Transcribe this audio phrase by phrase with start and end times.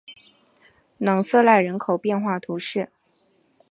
[0.97, 2.89] 朗瑟奈人口变化图示